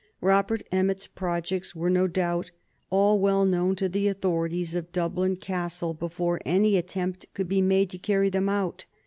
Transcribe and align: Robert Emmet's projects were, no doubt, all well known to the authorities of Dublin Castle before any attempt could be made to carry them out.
Robert 0.21 0.63
Emmet's 0.71 1.05
projects 1.05 1.75
were, 1.75 1.91
no 1.91 2.07
doubt, 2.07 2.49
all 2.89 3.19
well 3.19 3.45
known 3.45 3.75
to 3.75 3.87
the 3.87 4.07
authorities 4.07 4.73
of 4.73 4.91
Dublin 4.91 5.35
Castle 5.35 5.93
before 5.93 6.41
any 6.43 6.75
attempt 6.75 7.27
could 7.35 7.47
be 7.47 7.61
made 7.61 7.91
to 7.91 7.99
carry 7.99 8.29
them 8.31 8.49
out. 8.49 8.85